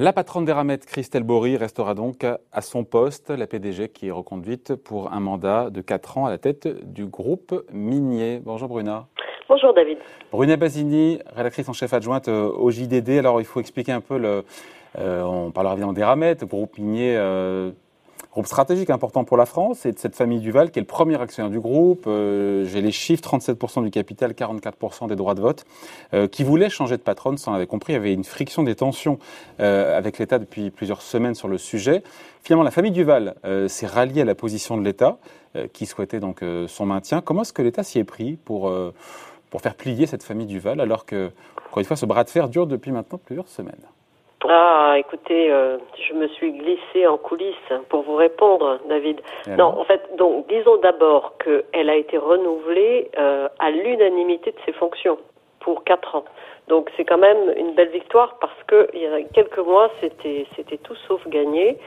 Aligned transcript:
La 0.00 0.12
patronne 0.12 0.44
d'Eramet, 0.44 0.78
Christelle 0.78 1.24
Bory, 1.24 1.56
restera 1.56 1.92
donc 1.94 2.24
à 2.24 2.60
son 2.60 2.84
poste, 2.84 3.30
la 3.30 3.48
PDG 3.48 3.88
qui 3.88 4.06
est 4.06 4.10
reconduite 4.12 4.76
pour 4.76 5.12
un 5.12 5.18
mandat 5.18 5.70
de 5.70 5.80
4 5.80 6.18
ans 6.18 6.26
à 6.26 6.30
la 6.30 6.38
tête 6.38 6.68
du 6.92 7.06
groupe 7.06 7.66
minier. 7.72 8.40
Bonjour 8.44 8.68
Bruna. 8.68 9.08
Bonjour 9.48 9.74
David. 9.74 9.98
Bruna 10.30 10.56
Basini, 10.56 11.18
rédactrice 11.34 11.68
en 11.68 11.72
chef 11.72 11.92
adjointe 11.94 12.28
euh, 12.28 12.48
au 12.48 12.70
JDD. 12.70 13.18
Alors 13.18 13.40
il 13.40 13.44
faut 13.44 13.58
expliquer 13.58 13.90
un 13.90 14.00
peu 14.00 14.18
le... 14.18 14.44
Euh, 15.00 15.24
on 15.24 15.50
parlera 15.50 15.74
évidemment 15.74 15.94
d'Eramet, 15.94 16.36
groupe 16.42 16.78
minier 16.78 17.16
euh, 17.16 17.72
groupe 18.32 18.46
stratégique 18.46 18.90
important 18.90 19.24
pour 19.24 19.36
la 19.36 19.46
France 19.46 19.86
et 19.86 19.92
de 19.92 19.98
cette 19.98 20.14
famille 20.14 20.40
Duval 20.40 20.70
qui 20.70 20.78
est 20.78 20.82
le 20.82 20.86
premier 20.86 21.20
actionnaire 21.20 21.50
du 21.50 21.60
groupe. 21.60 22.04
Euh, 22.06 22.64
j'ai 22.66 22.80
les 22.80 22.92
chiffres 22.92 23.22
37% 23.22 23.82
du 23.82 23.90
capital, 23.90 24.32
44% 24.32 25.08
des 25.08 25.16
droits 25.16 25.34
de 25.34 25.40
vote, 25.40 25.64
euh, 26.14 26.28
qui 26.28 26.44
voulait 26.44 26.70
changer 26.70 26.96
de 26.96 27.02
patronne. 27.02 27.38
Ça, 27.38 27.50
on 27.50 27.66
compris. 27.66 27.92
Il 27.92 27.96
y 27.96 27.98
avait 27.98 28.12
une 28.12 28.24
friction 28.24 28.62
des 28.62 28.74
tensions 28.74 29.18
euh, 29.60 29.96
avec 29.96 30.18
l'État 30.18 30.38
depuis 30.38 30.70
plusieurs 30.70 31.02
semaines 31.02 31.34
sur 31.34 31.48
le 31.48 31.58
sujet. 31.58 32.02
Finalement, 32.42 32.64
la 32.64 32.70
famille 32.70 32.92
Duval 32.92 33.34
s'est 33.68 33.86
ralliée 33.86 34.22
à 34.22 34.24
la 34.24 34.34
position 34.34 34.76
de 34.78 34.84
l'État 34.84 35.18
qui 35.72 35.86
souhaitait 35.86 36.20
donc 36.20 36.42
son 36.66 36.86
maintien. 36.86 37.20
Comment 37.20 37.42
est-ce 37.42 37.52
que 37.52 37.62
l'État 37.62 37.82
s'y 37.82 37.98
est 37.98 38.04
pris 38.04 38.36
pour 38.36 38.72
pour 39.50 39.60
faire 39.60 39.74
plier 39.74 40.06
cette 40.06 40.22
famille 40.22 40.46
Duval 40.46 40.80
alors 40.80 41.04
que, 41.04 41.30
encore 41.66 41.80
une 41.80 41.84
fois, 41.84 41.96
ce 41.96 42.06
bras 42.06 42.24
de 42.24 42.30
fer 42.30 42.48
dure 42.48 42.66
depuis 42.66 42.92
maintenant 42.92 43.18
plusieurs 43.18 43.48
semaines? 43.48 43.82
Ah, 44.46 44.94
écoutez, 44.96 45.50
euh, 45.50 45.78
je 46.08 46.14
me 46.14 46.28
suis 46.28 46.52
glissée 46.52 47.06
en 47.06 47.18
coulisses 47.18 47.54
pour 47.88 48.02
vous 48.02 48.14
répondre, 48.14 48.78
David. 48.88 49.20
non, 49.48 49.78
en 49.78 49.84
fait, 49.84 50.00
donc 50.16 50.46
disons 50.48 50.76
d'abord 50.76 51.34
qu'elle 51.38 51.90
a 51.90 51.96
été 51.96 52.18
renouvelée 52.18 53.10
euh, 53.18 53.48
à 53.58 53.70
l'unanimité 53.70 54.52
de 54.52 54.58
ses 54.64 54.72
fonctions 54.72 55.18
pour 55.60 55.82
quatre 55.84 56.14
ans. 56.14 56.24
Donc 56.68 56.90
c'est 56.96 57.04
quand 57.04 57.18
même 57.18 57.52
une 57.56 57.74
belle 57.74 57.88
victoire 57.88 58.36
parce 58.40 58.62
que 58.66 58.88
il 58.92 59.00
y 59.00 59.06
a 59.06 59.22
quelques 59.34 59.58
mois 59.58 59.90
c'était 60.00 60.46
c'était 60.54 60.76
tout 60.76 60.94
sauf 61.06 61.26
gagné. 61.28 61.78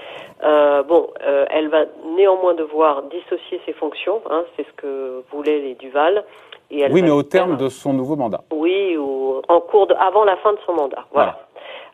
Euh, 0.43 0.83
bon, 0.83 1.09
euh, 1.23 1.45
elle 1.51 1.69
va 1.69 1.85
néanmoins 2.15 2.55
devoir 2.55 3.03
dissocier 3.03 3.61
ses 3.65 3.73
fonctions, 3.73 4.21
hein, 4.29 4.43
c'est 4.55 4.65
ce 4.65 4.73
que 4.73 5.23
voulaient 5.31 5.59
les 5.59 5.75
Duval. 5.75 6.23
Et 6.71 6.81
elle 6.81 6.91
oui, 6.91 7.01
mais 7.01 7.11
au 7.11 7.23
terme 7.23 7.57
de 7.57 7.69
son 7.69 7.93
nouveau 7.93 8.15
mandat. 8.15 8.41
Oui, 8.51 8.97
ou 8.97 9.41
en 9.47 9.59
cours 9.59 9.87
de, 9.87 9.93
avant 9.93 10.23
la 10.23 10.37
fin 10.37 10.53
de 10.53 10.59
son 10.65 10.73
mandat. 10.73 11.05
voilà. 11.11 11.37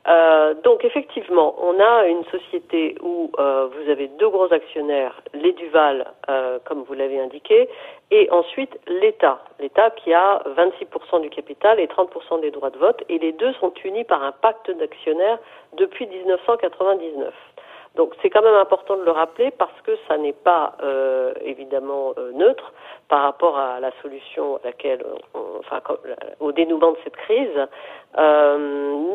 Euh, 0.07 0.53
donc 0.63 0.85
effectivement, 0.85 1.55
on 1.61 1.79
a 1.81 2.07
une 2.07 2.23
société 2.25 2.95
où 3.01 3.29
euh, 3.39 3.67
vous 3.67 3.89
avez 3.91 4.07
deux 4.07 4.29
gros 4.29 4.51
actionnaires, 4.53 5.21
les 5.33 5.51
Duval, 5.51 6.13
euh, 6.29 6.59
comme 6.63 6.83
vous 6.83 6.93
l'avez 6.93 7.19
indiqué, 7.19 7.67
et 8.11 8.29
ensuite 8.31 8.79
l'État. 8.87 9.39
L'État 9.59 9.89
qui 9.91 10.13
a 10.13 10.41
26% 10.55 11.21
du 11.21 11.29
capital 11.29 11.79
et 11.79 11.87
30% 11.87 12.39
des 12.39 12.51
droits 12.51 12.69
de 12.69 12.77
vote, 12.77 13.03
et 13.09 13.19
les 13.19 13.33
deux 13.33 13.51
sont 13.53 13.73
unis 13.83 14.05
par 14.05 14.23
un 14.23 14.31
pacte 14.31 14.71
d'actionnaires 14.71 15.39
depuis 15.73 16.07
1999. 16.07 17.33
Donc 17.97 18.13
c'est 18.21 18.29
quand 18.29 18.43
même 18.43 18.53
important 18.53 18.95
de 18.95 19.03
le 19.03 19.11
rappeler 19.11 19.49
parce 19.49 19.81
que 19.83 19.91
ça 20.07 20.17
n'est 20.17 20.31
pas 20.31 20.73
euh, 20.83 21.33
évidemment 21.43 22.13
euh, 22.19 22.31
neutre 22.31 22.71
par 23.09 23.23
rapport 23.23 23.57
à 23.57 23.79
la 23.79 23.91
solution 24.03 24.57
à 24.57 24.59
laquelle, 24.65 25.03
enfin, 25.33 25.81
au 26.39 26.51
dénouement 26.51 26.91
de 26.91 26.97
cette 27.03 27.15
crise. 27.15 27.67
Euh, 28.19 28.57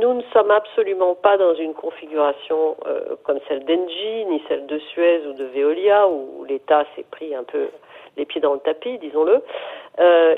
nous 0.01 0.15
ne 0.15 0.23
sommes 0.33 0.51
absolument 0.51 1.15
pas 1.15 1.37
dans 1.37 1.55
une 1.55 1.75
configuration 1.75 2.77
comme 3.23 3.39
celle 3.49 3.65
d'Engie, 3.65 4.25
ni 4.27 4.43
celle 4.49 4.67
de 4.67 4.79
Suez 4.79 5.23
ou 5.29 5.35
de 5.35 5.45
Veolia, 5.45 6.09
où 6.09 6.45
l'État 6.45 6.85
s'est 6.97 7.07
pris 7.11 7.35
un 7.35 7.45
peu 7.45 7.69
les 8.17 8.25
pieds 8.25 8.41
dans 8.41 8.55
le 8.55 8.61
tapis, 8.61 8.99
disons-le. 8.99 9.43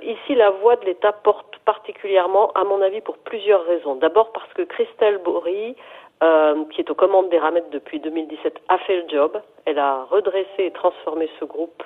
ici, 0.02 0.34
la 0.34 0.50
voix 0.50 0.76
de 0.76 0.84
l'État 0.84 1.12
porte 1.12 1.58
particulièrement, 1.64 2.50
à 2.54 2.64
mon 2.64 2.82
avis, 2.82 3.00
pour 3.00 3.18
plusieurs 3.18 3.64
raisons. 3.64 3.94
D'abord 3.94 4.32
parce 4.32 4.52
que 4.54 4.62
Christelle 4.62 5.18
Bory 5.18 5.76
euh, 6.24 6.64
qui 6.70 6.80
est 6.80 6.90
aux 6.90 6.94
commandes 6.94 7.28
des 7.28 7.38
Ramettes 7.38 7.68
depuis 7.70 8.00
2017, 8.00 8.58
a 8.70 8.78
fait 8.78 9.02
le 9.02 9.08
job. 9.10 9.38
Elle 9.66 9.78
a 9.78 10.04
redressé 10.04 10.48
et 10.58 10.70
transformé 10.70 11.28
ce 11.38 11.44
groupe, 11.44 11.82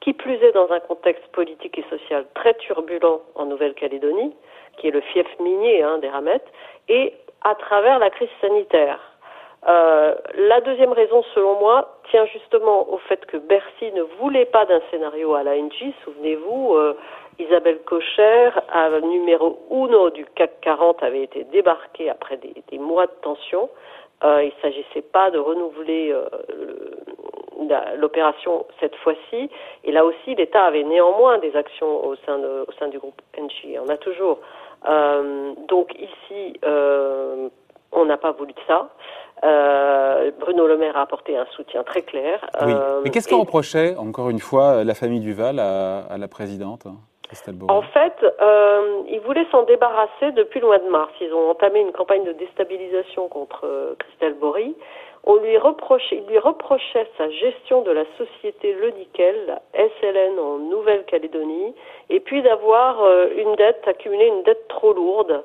qui 0.00 0.14
plus 0.14 0.42
est 0.42 0.52
dans 0.52 0.70
un 0.72 0.80
contexte 0.80 1.26
politique 1.32 1.76
et 1.76 1.84
social 1.90 2.24
très 2.34 2.54
turbulent 2.54 3.20
en 3.34 3.44
Nouvelle-Calédonie, 3.44 4.34
qui 4.78 4.88
est 4.88 4.90
le 4.90 5.02
fief 5.02 5.26
minier 5.38 5.82
hein, 5.82 5.98
des 5.98 6.08
Ramettes, 6.08 6.50
et 6.88 7.12
à 7.42 7.54
travers 7.56 7.98
la 7.98 8.08
crise 8.08 8.30
sanitaire. 8.40 9.00
Euh, 9.68 10.14
la 10.34 10.60
deuxième 10.62 10.92
raison, 10.92 11.22
selon 11.34 11.58
moi, 11.58 11.98
tient 12.10 12.24
justement 12.26 12.90
au 12.90 12.98
fait 12.98 13.24
que 13.26 13.36
Bercy 13.36 13.92
ne 13.92 14.02
voulait 14.18 14.46
pas 14.46 14.64
d'un 14.64 14.80
scénario 14.90 15.34
à 15.34 15.42
l'ANG. 15.42 15.72
Souvenez-vous, 16.04 16.74
euh, 16.74 16.96
Isabelle 17.38 17.80
Cocher, 17.84 18.50
numéro 19.02 19.58
uno 19.70 20.10
du 20.10 20.24
CAC 20.34 20.60
40, 20.60 21.02
avait 21.02 21.22
été 21.22 21.44
débarquée 21.44 22.08
après 22.10 22.38
des, 22.38 22.78
mois 22.78 23.06
de 23.06 23.12
tension. 23.22 23.68
Euh, 24.22 24.42
il 24.42 24.52
ne 24.56 24.62
s'agissait 24.62 25.02
pas 25.02 25.30
de 25.30 25.38
renouveler 25.38 26.12
euh, 26.12 26.24
l'opération 27.96 28.66
cette 28.80 28.94
fois-ci. 28.96 29.50
Et 29.82 29.92
là 29.92 30.04
aussi, 30.04 30.34
l'État 30.34 30.64
avait 30.64 30.84
néanmoins 30.84 31.38
des 31.38 31.54
actions 31.56 32.06
au 32.06 32.14
sein, 32.24 32.38
au 32.38 32.72
sein 32.78 32.88
du 32.88 32.98
groupe 32.98 33.20
NG. 33.36 33.78
On 33.84 33.88
a 33.88 33.96
toujours. 33.96 34.38
Euh, 34.88 35.52
donc 35.68 35.94
ici, 35.98 36.58
on 37.92 38.04
n'a 38.04 38.16
pas 38.16 38.32
voulu 38.32 38.52
de 38.52 38.60
ça. 38.66 38.90
Bruno 40.38 40.66
Le 40.66 40.76
Maire 40.76 40.96
a 40.96 41.02
apporté 41.02 41.36
un 41.36 41.46
soutien 41.46 41.82
très 41.82 42.02
clair. 42.02 42.40
Oui. 42.64 42.72
Mais 43.02 43.10
qu'est-ce 43.10 43.28
qu'on 43.28 43.40
reprochait, 43.40 43.96
encore 43.96 44.30
une 44.30 44.38
fois, 44.38 44.84
la 44.84 44.94
famille 44.94 45.20
Duval 45.20 45.58
à 45.58 46.16
la 46.16 46.28
présidente? 46.28 46.86
En 47.68 47.82
fait, 47.82 48.14
euh, 48.40 49.02
ils 49.08 49.20
voulaient 49.20 49.46
s'en 49.50 49.62
débarrasser 49.62 50.32
depuis 50.32 50.60
le 50.60 50.66
mois 50.66 50.78
de 50.78 50.88
mars. 50.88 51.12
Ils 51.20 51.32
ont 51.32 51.50
entamé 51.50 51.80
une 51.80 51.92
campagne 51.92 52.24
de 52.24 52.32
déstabilisation 52.32 53.28
contre 53.28 53.62
euh, 53.64 53.94
Christelle 53.98 54.34
Bory. 54.34 54.74
On 55.24 55.36
lui 55.36 55.56
reprochait, 55.56 56.22
lui 56.28 56.38
sa 57.16 57.30
gestion 57.30 57.80
de 57.82 57.90
la 57.90 58.04
société 58.18 58.74
Le 58.74 58.90
Nickel, 58.90 59.34
la 59.46 59.62
SLN 59.72 60.38
en 60.38 60.58
Nouvelle-Calédonie, 60.58 61.74
et 62.10 62.20
puis 62.20 62.42
d'avoir 62.42 63.02
euh, 63.02 63.28
une 63.36 63.54
dette, 63.54 63.82
accumulé 63.86 64.26
une 64.26 64.42
dette 64.42 64.68
trop 64.68 64.92
lourde. 64.92 65.42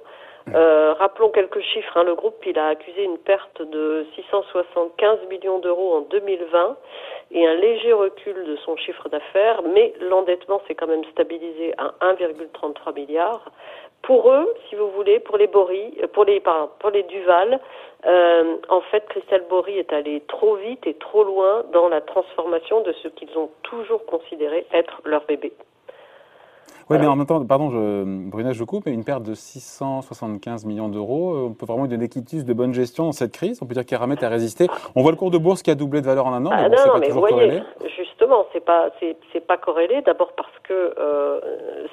Euh, 0.56 0.94
rappelons 0.94 1.30
quelques 1.30 1.62
chiffres. 1.62 1.96
Hein. 1.98 2.04
Le 2.04 2.16
groupe, 2.16 2.44
il 2.46 2.58
a 2.58 2.68
accusé 2.68 3.04
une 3.04 3.18
perte 3.18 3.62
de 3.62 4.06
675 4.16 5.20
millions 5.30 5.60
d'euros 5.60 5.96
en 5.96 6.02
2020 6.02 6.78
et 7.32 7.48
un 7.48 7.56
léger 7.56 7.94
recul 7.94 8.44
de 8.46 8.56
son 8.58 8.76
chiffre 8.78 9.08
d'affaires, 9.10 9.62
mais 9.64 9.94
l'endettement 10.00 10.62
s'est 10.68 10.76
quand 10.76 10.88
même 10.88 11.04
stabilisé 11.12 11.74
à 11.78 11.94
1,33 12.02 12.94
milliard. 12.96 13.52
Pour 14.02 14.32
eux, 14.32 14.54
si 14.70 14.76
vous 14.76 14.90
voulez, 14.92 15.20
pour 15.20 15.38
les 15.38 15.48
Bory, 15.48 15.94
euh, 16.02 16.08
pour 16.08 16.26
les, 16.26 16.42
pour 16.80 16.90
les 16.90 17.04
Duval, 17.04 17.60
euh, 18.06 18.56
en 18.70 18.82
fait, 18.82 19.06
Christelle 19.10 19.44
Bory 19.50 19.78
est 19.78 19.92
allée 19.92 20.22
trop 20.28 20.56
vite 20.56 20.88
et 20.88 20.94
trop 20.94 21.24
loin 21.24 21.64
dans 21.74 21.90
la 21.90 22.02
transformation 22.02 22.82
de 22.82 22.94
ce 22.94 23.10
qu'ils 23.10 23.38
ont 23.38 23.50
toujours 23.64 24.06
considéré 24.06 24.66
être 24.72 25.02
leur 25.04 25.26
bébé. 25.26 25.52
Oui, 26.90 26.98
mais 27.00 27.06
en 27.06 27.16
même 27.16 27.28
temps, 27.28 27.46
pardon, 27.46 27.70
je, 27.70 28.04
Bruna, 28.30 28.52
je 28.52 28.64
coupe, 28.64 28.88
mais 28.88 28.94
une 28.94 29.04
perte 29.04 29.22
de 29.22 29.36
675 29.36 30.66
millions 30.66 30.90
d'euros, 30.90 31.36
euh, 31.36 31.48
on 31.50 31.54
peut 31.54 31.68
vraiment 31.68 31.86
donner 31.86 32.10
quitus 32.10 32.46
de 32.46 32.54
bonne 32.54 32.74
gestion 32.74 33.06
dans 33.06 33.12
cette 33.12 33.32
crise. 33.32 33.60
On 33.62 33.68
peut 33.68 33.76
dire 33.76 33.86
qu'Aramet 33.86 34.24
a 34.24 34.28
résisté. 34.30 34.68
On 34.96 35.04
voit 35.04 35.12
le 35.12 35.18
cours 35.18 35.30
de 35.30 35.38
bourse 35.38 35.62
qui 35.62 35.70
a 35.70 35.76
doublé 35.76 36.02
de 36.02 36.08
valeur 36.08 36.26
en 36.26 36.34
un 36.34 36.44
an, 36.48 36.50
mais 36.50 36.64
ah 36.66 36.70
bon, 36.70 36.76
c'est 36.78 36.90
pas 36.90 37.00
toujours 37.02 37.20
voyez, 37.20 37.36
corrélé. 37.36 37.62
C'est 38.54 38.64
pas, 38.64 38.90
c'est 39.00 39.46
pas 39.46 39.58
corrélé. 39.58 40.02
D'abord 40.02 40.34
parce 40.34 40.58
que, 40.64 40.94
euh, 40.98 41.40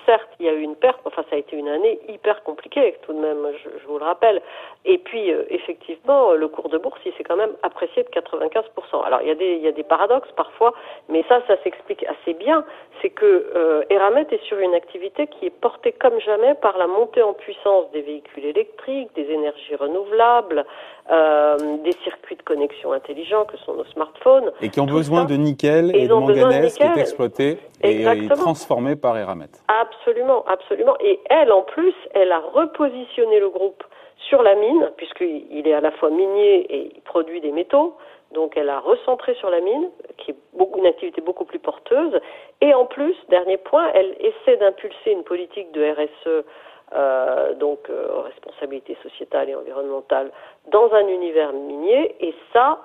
certes, 0.05 0.29
il 0.39 0.47
y 0.47 0.49
a 0.49 0.53
eu 0.53 0.61
une 0.61 0.77
perte. 0.77 1.01
Enfin, 1.05 1.25
ça 1.31 1.37
a 1.37 1.39
été 1.39 1.57
une 1.57 1.69
année 1.69 1.99
hyper 2.09 2.43
compliquée, 2.43 2.97
tout 3.03 3.13
de 3.13 3.19
même. 3.19 3.39
Je, 3.65 3.71
je 3.81 3.87
vous 3.87 3.99
le 3.99 4.05
rappelle. 4.05 4.43
Et 4.85 4.99
puis, 4.99 5.33
euh, 5.33 5.45
effectivement, 5.51 6.33
le 6.33 6.49
cours 6.49 6.69
de 6.69 6.79
bourse, 6.79 7.01
il 7.05 7.13
s'est 7.15 7.25
quand 7.25 7.37
même 7.37 7.55
apprécié 7.63 8.03
de 8.03 8.09
95% 8.09 9.05
Alors, 9.05 9.21
il 9.23 9.29
y 9.29 9.31
a 9.31 9.35
des, 9.35 9.55
il 9.55 9.63
y 9.63 9.69
a 9.69 9.73
des 9.73 9.83
paradoxes 9.83 10.31
parfois, 10.37 10.75
mais 11.09 11.25
ça, 11.29 11.41
ça 11.47 11.57
s'explique 11.63 12.05
assez 12.05 12.35
bien. 12.35 12.65
C'est 13.03 13.11
que 13.11 13.51
euh, 13.55 13.83
Eramet 13.91 14.27
est 14.31 14.43
sur 14.45 14.59
une 14.59 14.75
activité 14.75 15.27
qui 15.27 15.47
est 15.47 15.51
portée 15.51 15.93
comme 15.93 16.19
jamais 16.21 16.55
par 16.55 16.79
la 16.79 16.87
montée 16.87 17.23
en 17.23 17.33
puissance 17.33 17.91
des 17.93 18.03
véhicules 18.03 18.45
électriques, 18.45 19.11
des 19.15 19.31
énergies 19.31 19.77
renouvelables, 19.77 20.65
euh, 21.11 21.57
des 21.85 21.93
circuits 22.05 22.37
de 22.37 22.43
connexion 22.43 22.93
intelligents 22.93 23.45
que 23.45 23.57
sont 23.59 23.75
nos 23.75 23.85
smartphones. 23.87 24.51
Et 24.61 24.71
qui 24.71 24.81
ont 24.81 24.87
besoin 24.87 25.25
de 25.25 25.37
nickel 25.37 25.95
et, 25.95 26.09
de 26.09 26.15
manganèse 26.27 26.77
qui 26.77 26.83
est 26.83 26.99
exploité 26.99 27.59
et, 27.83 28.05
transformé 28.29 28.97
par 28.97 29.17
Eramet. 29.17 29.51
Absolument, 29.69 30.45
absolument. 30.47 30.97
Et 31.01 31.21
elle, 31.31 31.53
en 31.53 31.63
plus, 31.63 31.95
elle 32.15 32.33
a 32.33 32.41
repositionné 32.41 33.41
le 33.41 33.51
groupe 33.51 33.83
sur 34.29 34.43
la 34.43 34.55
mine, 34.55 34.91
puisqu'il 34.97 35.67
est 35.67 35.75
à 35.75 35.81
la 35.81 35.93
fois 35.93 36.11
minier 36.11 36.67
et 36.73 36.93
il 36.97 37.03
produit 37.03 37.41
des 37.41 37.53
métaux. 37.53 37.97
Donc 38.33 38.57
elle 38.57 38.69
a 38.69 38.81
recentré 38.81 39.35
sur 39.35 39.51
la 39.51 39.61
mine, 39.61 39.89
qui 40.19 40.33
est 40.33 40.37
une 40.77 40.87
activité 40.87 41.21
beaucoup 41.21 41.45
plus 41.45 41.59
porteuse. 41.59 42.21
Et 42.61 42.75
en 42.75 42.85
plus, 42.87 43.15
dernier 43.29 43.57
point, 43.57 43.89
elle 43.95 44.17
essaie 44.21 44.57
d'impulser 44.57 45.13
une 45.13 45.23
politique 45.23 45.71
de 45.73 45.91
RSE, 45.91 46.45
euh, 46.95 47.55
donc 47.55 47.89
euh, 47.89 48.21
responsabilité 48.23 48.97
sociétale 49.03 49.51
et 49.51 49.55
environnementale, 49.55 50.33
dans 50.71 50.93
un 50.93 51.07
univers 51.07 51.53
minier. 51.53 52.17
Et 52.21 52.35
ça, 52.53 52.81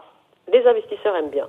les 0.51 0.65
investisseurs 0.67 1.15
aiment 1.15 1.29
bien. 1.29 1.47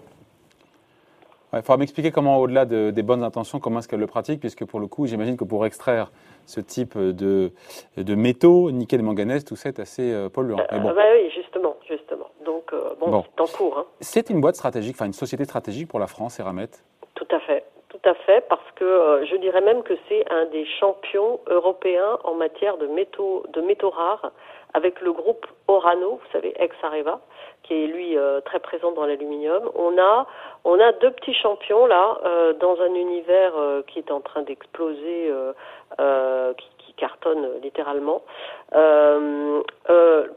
Il 1.54 1.60
faudra 1.60 1.76
m'expliquer 1.76 2.10
comment, 2.10 2.38
au-delà 2.38 2.64
des 2.64 3.02
bonnes 3.02 3.22
intentions, 3.22 3.60
comment 3.60 3.80
est-ce 3.80 3.88
qu'elle 3.88 4.00
le 4.00 4.06
pratique, 4.06 4.40
puisque 4.40 4.64
pour 4.64 4.80
le 4.80 4.86
coup, 4.86 5.06
j'imagine 5.06 5.36
que 5.36 5.44
pour 5.44 5.66
extraire 5.66 6.10
ce 6.46 6.60
type 6.60 6.96
de, 6.96 7.52
de 7.98 8.14
métaux, 8.14 8.70
nickel 8.70 9.00
et 9.00 9.02
manganèse, 9.02 9.44
tout 9.44 9.54
ça 9.54 9.68
est 9.68 9.78
assez 9.78 10.12
euh, 10.12 10.30
polluant. 10.30 10.58
Euh, 10.72 10.78
bah 10.78 10.94
oui, 10.96 11.30
justement, 11.30 11.76
justement. 11.86 12.30
Donc, 12.46 12.72
bon, 12.98 13.22
c'est 13.36 13.40
en 13.42 13.46
cours. 13.46 13.78
Hein. 13.78 13.84
C'est 14.00 14.30
une 14.30 14.40
boîte 14.40 14.56
stratégique, 14.56 14.96
enfin 14.96 15.06
une 15.06 15.12
société 15.12 15.44
stratégique 15.44 15.88
pour 15.88 15.98
la 15.98 16.06
France, 16.06 16.40
Eramet 16.40 16.70
Tout 17.14 17.28
à 17.30 17.40
fait. 17.40 17.64
Tout 17.90 18.08
à 18.08 18.14
fait, 18.14 18.42
parce 18.48 18.70
que 18.74 19.22
je 19.30 19.36
dirais 19.36 19.60
même 19.60 19.82
que 19.82 19.92
c'est 20.08 20.24
un 20.32 20.46
des 20.46 20.64
champions 20.80 21.38
européens 21.48 22.18
en 22.24 22.34
matière 22.34 22.78
de 22.78 22.86
métaux, 22.86 23.44
de 23.52 23.60
métaux 23.60 23.90
rares, 23.90 24.32
avec 24.74 25.00
le 25.00 25.12
groupe 25.12 25.46
Orano, 25.68 26.12
vous 26.16 26.32
savez, 26.32 26.54
ex-Areva, 26.56 27.20
qui 27.62 27.74
est 27.74 27.86
lui 27.86 28.16
euh, 28.16 28.40
très 28.40 28.58
présent 28.58 28.92
dans 28.92 29.04
l'aluminium. 29.04 29.70
On 29.74 29.98
a, 29.98 30.26
on 30.64 30.80
a 30.80 30.92
deux 30.92 31.10
petits 31.10 31.34
champions 31.34 31.86
là, 31.86 32.18
euh, 32.24 32.52
dans 32.54 32.80
un 32.80 32.94
univers 32.94 33.52
euh, 33.56 33.82
qui 33.86 33.98
est 33.98 34.10
en 34.10 34.20
train 34.20 34.42
d'exploser, 34.42 35.32
qui, 36.56 36.68
qui, 36.78 36.92
cartonne 36.94 37.60
littéralement. 37.62 38.22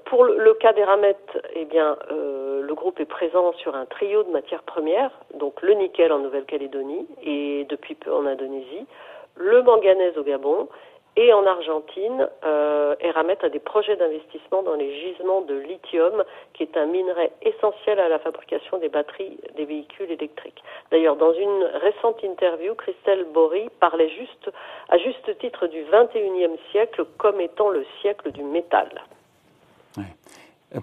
pour 0.05 0.23
le, 0.23 0.53
cas 0.55 0.73
des 0.73 0.83
ramettes, 0.83 1.37
eh 1.53 1.65
bien, 1.65 1.97
le 2.09 2.73
groupe 2.73 2.99
est 2.99 3.05
présent 3.05 3.53
sur 3.53 3.75
un 3.75 3.85
trio 3.85 4.23
de 4.23 4.31
matières 4.31 4.63
premières, 4.63 5.11
donc 5.35 5.61
le 5.61 5.73
nickel 5.73 6.11
en 6.11 6.19
Nouvelle-Calédonie 6.19 7.07
et 7.23 7.65
depuis 7.69 7.95
peu 7.95 8.13
en 8.13 8.25
Indonésie, 8.25 8.85
le 9.35 9.61
manganèse 9.61 10.17
au 10.17 10.23
Gabon 10.23 10.67
et 11.17 11.31
en 11.31 11.45
Argentine, 11.45 12.27
euh, 12.43 12.95
Eramet 12.99 13.37
a 13.41 13.49
des 13.49 13.59
projets 13.59 13.95
d'investissement 13.95 14.63
dans 14.63 14.73
les 14.73 14.93
gisements 14.99 15.41
de 15.41 15.55
lithium, 15.55 16.23
qui 16.53 16.63
est 16.63 16.75
un 16.75 16.85
minerai 16.85 17.31
essentiel 17.41 17.99
à 17.99 18.09
la 18.09 18.19
fabrication 18.19 18.77
des 18.79 18.89
batteries 18.89 19.37
des 19.55 19.63
véhicules 19.63 20.11
électriques. 20.11 20.61
D'ailleurs, 20.91 21.15
dans 21.15 21.33
une 21.33 21.63
récente 21.81 22.21
interview, 22.21 22.75
Christelle 22.75 23.25
Bory 23.33 23.69
parlait 23.79 24.09
juste, 24.09 24.51
à 24.89 24.97
juste 24.97 25.37
titre 25.39 25.67
du 25.67 25.83
21e 25.83 26.57
siècle 26.71 27.05
comme 27.17 27.39
étant 27.39 27.69
le 27.69 27.85
siècle 28.01 28.31
du 28.31 28.43
métal. 28.43 28.89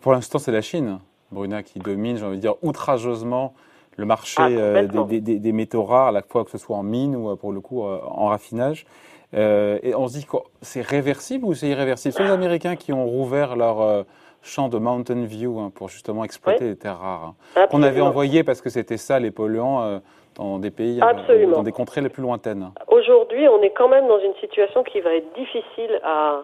Pour 0.01 0.13
l'instant, 0.13 0.39
c'est 0.39 0.53
la 0.53 0.63
Chine, 0.63 1.01
Bruna, 1.31 1.63
qui 1.63 1.79
domine, 1.79 2.17
j'ai 2.17 2.25
envie 2.25 2.37
de 2.37 2.41
dire, 2.41 2.55
outrageusement 2.63 3.53
le 3.99 4.07
marché 4.07 4.37
ah, 4.39 4.49
euh, 4.49 4.87
des, 5.07 5.21
des, 5.21 5.39
des, 5.39 5.53
métaux 5.53 5.85
rares, 5.85 6.09
à 6.09 6.13
la 6.13 6.23
fois 6.23 6.47
que 6.47 6.51
ce 6.51 6.57
soit 6.57 6.77
en 6.77 6.83
mine 6.83 7.15
ou 7.15 7.31
euh, 7.31 7.37
pour 7.37 7.53
le 7.53 7.61
coup 7.61 7.83
en 7.83 8.29
raffinage. 8.29 8.87
Euh, 9.35 9.79
et 9.83 9.95
on 9.95 10.09
se 10.09 10.19
dit 10.19 10.27
c'est 10.61 10.83
réversible 10.83 11.45
ou 11.47 11.55
c'est 11.55 11.69
irréversible? 11.69 12.15
C'est 12.15 12.25
les 12.25 12.31
Américains 12.31 12.77
qui 12.77 12.93
ont 12.93 13.07
rouvert 13.07 13.57
leur 13.57 13.81
euh, 13.81 14.03
champ 14.43 14.69
de 14.69 14.79
Mountain 14.79 15.25
View 15.25 15.59
hein, 15.59 15.73
pour 15.75 15.89
justement 15.89 16.25
exploiter 16.25 16.65
les 16.65 16.77
terres 16.77 16.99
rares. 16.99 17.35
Hein. 17.57 17.67
qu'on 17.71 17.83
avait 17.83 18.01
envoyé 18.01 18.45
parce 18.45 18.61
que 18.61 18.71
c'était 18.71 18.99
ça 18.99 19.19
les 19.19 19.31
polluants 19.31 19.83
euh, 19.83 19.99
dans 20.37 20.59
des 20.59 20.71
pays, 20.71 20.99
dans 20.99 21.63
des 21.63 21.73
contrées 21.73 22.01
les 22.01 22.09
plus 22.09 22.23
lointaines. 22.23 22.71
Aujourd'hui, 22.89 23.49
on 23.49 23.63
est 23.63 23.71
quand 23.71 23.89
même 23.89 24.07
dans 24.09 24.21
une 24.21 24.35
situation 24.37 24.83
qui 24.83 25.01
va 25.01 25.15
être 25.15 25.33
difficile 25.35 26.01
à, 26.03 26.43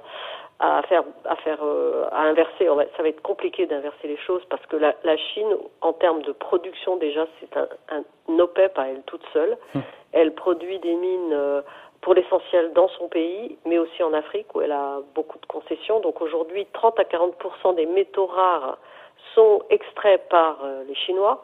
à 0.61 0.83
faire, 0.89 1.05
à 1.25 1.37
faire, 1.37 1.59
à 2.13 2.23
inverser. 2.23 2.67
ça 2.97 3.03
va 3.03 3.09
être 3.09 3.23
compliqué 3.23 3.67
d'inverser 3.67 4.09
les 4.09 4.19
choses 4.19 4.43
parce 4.51 4.65
que 4.67 4.77
la, 4.77 4.95
la, 5.05 5.17
Chine, 5.17 5.49
en 5.81 5.93
termes 5.93 6.23
de 6.23 6.33
production, 6.33 6.97
déjà, 6.97 7.27
c'est 7.41 7.57
un, 7.57 7.69
un 7.91 8.39
OPEP 8.39 8.79
à 8.79 8.89
elle 8.89 9.03
toute 9.07 9.25
seule. 9.33 9.57
Hum. 9.75 9.83
Elle 10.13 10.33
produit 10.33 10.79
des 10.79 10.95
mines 10.95 11.63
pour 12.01 12.15
l'essentiel 12.15 12.73
dans 12.75 12.89
son 12.89 13.09
pays, 13.09 13.59
mais 13.67 13.79
aussi 13.79 14.03
en 14.03 14.13
Afrique 14.13 14.55
où 14.55 14.61
elle 14.61 14.73
a 14.73 15.01
beaucoup 15.15 15.39
de 15.39 15.47
concessions. 15.47 16.01
Donc 16.01 16.21
aujourd'hui, 16.21 16.67
30 16.73 16.99
à 17.01 17.05
40% 17.05 17.75
des 17.75 17.87
métaux 17.87 18.27
rares 18.27 18.79
sont 19.35 19.63
extraits 19.71 20.29
par 20.29 20.65
euh, 20.65 20.85
les 20.87 20.95
Chinois. 20.95 21.43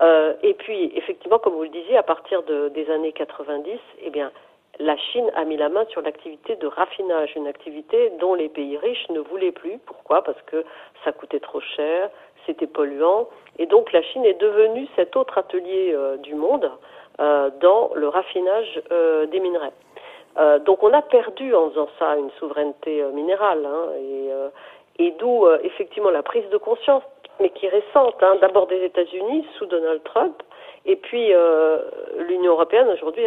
Euh, 0.00 0.34
et 0.42 0.54
puis, 0.54 0.92
effectivement, 0.94 1.38
comme 1.38 1.54
vous 1.54 1.64
le 1.64 1.68
disiez, 1.68 1.96
à 1.96 2.02
partir 2.02 2.42
de, 2.44 2.68
des 2.68 2.88
années 2.90 3.12
90, 3.12 3.78
eh 4.02 4.10
bien, 4.10 4.30
la 4.78 4.96
Chine 4.96 5.30
a 5.34 5.44
mis 5.44 5.56
la 5.56 5.68
main 5.68 5.84
sur 5.86 6.02
l'activité 6.02 6.54
de 6.54 6.68
raffinage, 6.68 7.34
une 7.34 7.48
activité 7.48 8.10
dont 8.20 8.34
les 8.34 8.48
pays 8.48 8.76
riches 8.76 9.08
ne 9.10 9.18
voulaient 9.18 9.52
plus. 9.52 9.78
Pourquoi? 9.86 10.22
Parce 10.22 10.40
que 10.42 10.64
ça 11.04 11.10
coûtait 11.10 11.40
trop 11.40 11.60
cher, 11.60 12.10
c'était 12.46 12.68
polluant, 12.68 13.28
et 13.58 13.66
donc 13.66 13.92
la 13.92 14.02
Chine 14.02 14.24
est 14.24 14.40
devenue 14.40 14.86
cet 14.94 15.16
autre 15.16 15.36
atelier 15.36 15.92
euh, 15.92 16.16
du 16.18 16.34
monde 16.34 16.70
dans 17.60 17.90
le 17.96 18.06
raffinage 18.06 18.80
des 19.32 19.40
minerais. 19.40 19.72
Euh, 20.38 20.58
donc 20.60 20.82
on 20.82 20.92
a 20.92 21.02
perdu 21.02 21.54
en 21.54 21.70
faisant 21.70 21.88
ça 21.98 22.16
une 22.16 22.30
souveraineté 22.38 23.02
euh, 23.02 23.10
minérale, 23.10 23.66
hein, 23.66 23.92
et, 23.98 24.28
euh, 24.30 24.48
et 24.98 25.14
d'où 25.18 25.46
effectivement 25.62 26.10
la 26.10 26.22
prise 26.22 26.48
de 26.50 26.56
conscience, 26.56 27.02
mais 27.40 27.50
qui 27.50 27.66
est 27.66 27.70
récente, 27.70 28.16
hein, 28.20 28.36
d'abord 28.40 28.66
des 28.66 28.84
États-Unis 28.84 29.44
sous 29.56 29.66
Donald 29.66 30.02
Trump, 30.04 30.42
et 30.86 30.96
puis 30.96 31.30
l'Union 32.28 32.52
européenne 32.52 32.88
aujourd'hui 32.88 33.26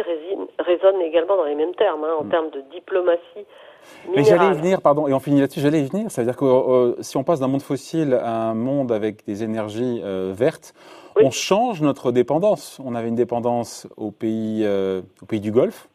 résonne 0.58 1.00
également 1.00 1.36
dans 1.36 1.44
les 1.44 1.54
mêmes 1.54 1.74
termes, 1.74 2.04
hein, 2.04 2.14
en 2.18 2.24
mm. 2.24 2.28
termes 2.28 2.50
de 2.50 2.60
diplomatie. 2.72 3.46
Mais 4.14 4.22
j'allais 4.22 4.54
y 4.54 4.58
venir, 4.58 4.82
pardon, 4.82 5.08
et 5.08 5.14
on 5.14 5.18
finit 5.18 5.40
là-dessus, 5.40 5.60
j'allais 5.60 5.80
y 5.80 5.88
venir, 5.88 6.10
c'est-à-dire 6.10 6.36
que 6.36 6.96
si 7.00 7.16
on 7.16 7.24
passe 7.24 7.40
d'un 7.40 7.48
monde 7.48 7.62
fossile 7.62 8.14
à 8.14 8.50
un 8.50 8.54
monde 8.54 8.92
avec 8.92 9.24
des 9.24 9.42
énergies 9.42 10.02
vertes, 10.04 10.74
on 11.16 11.30
change 11.30 11.80
notre 11.80 12.12
dépendance. 12.12 12.80
On 12.84 12.94
avait 12.94 13.08
une 13.08 13.14
dépendance 13.14 13.88
aux 13.96 14.10
pays, 14.10 14.66
aux 14.66 15.26
pays 15.26 15.40
du 15.40 15.52
Golfe, 15.52 15.88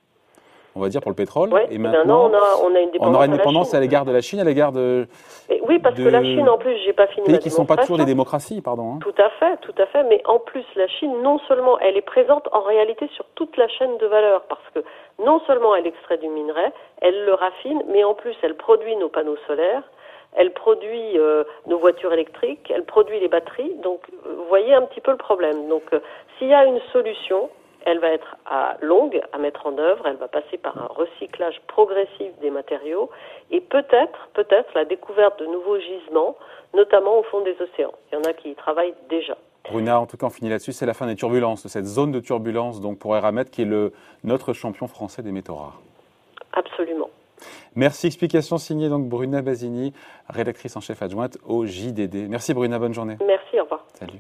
on 0.78 0.82
va 0.82 0.90
dire, 0.90 1.02
pour 1.02 1.12
le 1.12 1.16
pétrole. 1.16 1.50
et 1.70 1.78
maintenant, 1.78 2.30
on, 2.30 2.34
a, 2.34 2.40
on, 2.64 2.76
a 2.76 2.80
une 2.80 2.90
on 3.00 3.14
aura 3.14 3.26
une 3.26 3.34
dépendance 3.34 3.74
à 3.74 3.80
l'égard 3.80 4.06
de 4.06 4.12
la 4.12 4.22
Chine, 4.22 4.40
à 4.40 4.44
l'égard 4.44 4.72
de. 4.72 5.08
oui, 5.68 5.80
parce 5.80 5.96
que 5.96 6.08
la 6.08 6.24
Chine, 6.24 6.48
en 6.48 6.58
plus, 6.58 6.78
j'ai 6.86 6.94
pas 6.94 7.08
fini. 7.08 7.26
Pays 7.26 7.40
qui 7.40 7.50
ne 7.50 7.54
sont 7.54 7.66
pas 7.66 7.78
toujours 7.78 7.98
des 7.98 8.06
démocraties, 8.06 8.62
pardon. 8.62 8.94
Hein. 8.94 9.00
Tout 9.02 9.16
à 9.18 9.30
fait, 9.40 9.58
tout 9.62 9.76
à 9.78 9.86
fait. 9.88 10.04
Mais 10.04 10.22
en 10.26 10.40
plus, 10.40 10.66
la 10.76 10.88
Chine, 10.88 11.22
non 11.22 11.40
seulement 11.48 11.80
elle 11.80 11.98
est 11.98 12.02
présente 12.02 12.48
en 12.52 12.62
réalité 12.62 13.10
sur 13.16 13.26
toute 13.36 13.58
la 13.58 13.68
chaîne 13.68 13.98
de 13.98 14.06
valeur, 14.06 14.44
parce 14.50 14.62
que 14.74 14.80
non 15.24 15.42
seulement 15.48 15.76
elle 15.76 15.88
extrait 15.88 16.18
du 16.18 16.28
minerai, 16.28 16.72
elle 17.02 17.26
le 17.26 17.34
raffine, 17.34 17.84
mais 17.90 18.04
en 18.04 18.14
plus, 18.14 18.36
elle 18.42 18.56
produit 18.56 18.96
nos 18.98 19.10
panneaux 19.10 19.38
solaires. 19.48 19.84
Elle 20.36 20.52
produit 20.52 21.18
euh, 21.18 21.46
nos 21.66 21.80
voitures 21.80 22.14
électriques, 22.14 22.72
elle 22.74 22.84
produit 22.84 23.20
les 23.20 23.28
batteries. 23.28 23.74
Donc, 23.82 24.02
vous 24.24 24.46
voyez 24.50 24.74
un 24.74 24.84
petit 24.84 25.02
peu 25.02 25.12
le 25.12 25.18
problème. 25.18 25.68
Donc, 25.68 25.84
euh, 25.94 26.00
s'il 26.38 26.50
y 26.50 26.54
a 26.54 26.66
une 26.66 26.80
solution, 26.92 27.50
elle 27.88 28.00
va 28.00 28.10
être 28.10 28.36
à 28.46 28.76
longue 28.82 29.22
à 29.32 29.38
mettre 29.38 29.66
en 29.66 29.78
œuvre, 29.78 30.06
elle 30.06 30.18
va 30.18 30.28
passer 30.28 30.58
par 30.58 30.78
un 30.78 30.88
recyclage 30.88 31.62
progressif 31.68 32.38
des 32.42 32.50
matériaux 32.50 33.10
et 33.50 33.62
peut-être, 33.62 34.28
peut-être 34.34 34.70
la 34.76 34.84
découverte 34.84 35.40
de 35.40 35.46
nouveaux 35.46 35.80
gisements, 35.80 36.36
notamment 36.74 37.18
au 37.18 37.24
fond 37.24 37.40
des 37.42 37.56
océans. 37.62 37.94
Il 38.12 38.16
y 38.16 38.18
en 38.18 38.24
a 38.26 38.34
qui 38.34 38.50
y 38.50 38.56
travaillent 38.56 38.94
déjà. 39.10 39.38
Bruna, 39.64 40.02
en 40.02 40.06
tout 40.06 40.18
cas, 40.18 40.26
on 40.26 40.30
finit 40.30 40.50
là-dessus. 40.50 40.74
C'est 40.74 40.86
la 40.86 40.94
fin 40.94 41.08
des 41.08 41.16
turbulences, 41.16 41.64
de 41.64 41.70
cette 41.70 41.86
zone 41.86 42.12
de 42.12 42.20
turbulence 42.20 42.82
donc 42.82 43.00
pour 43.00 43.16
Eramet, 43.16 43.46
qui 43.46 43.62
est 43.62 43.66
le, 43.66 43.94
notre 44.26 44.52
champion 44.52 44.88
français 44.88 45.22
des 45.22 45.32
métaux 45.32 45.56
rares. 45.56 45.80
Absolument. 46.52 47.10
Merci. 47.76 48.08
Explication 48.08 48.58
signée 48.58 48.90
donc 48.90 49.08
Bruna 49.08 49.42
Basini, 49.42 49.94
rédactrice 50.28 50.76
en 50.76 50.82
chef 50.82 51.02
adjointe 51.02 51.38
au 51.48 51.66
JDD. 51.66 52.28
Merci 52.30 52.54
Bruna, 52.54 52.80
bonne 52.80 52.94
journée. 52.94 53.16
Merci, 53.26 53.62
au 53.62 53.64
revoir. 53.64 53.86
Salut. 53.94 54.20